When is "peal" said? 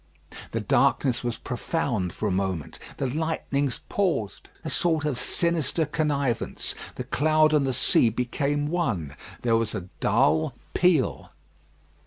10.73-11.29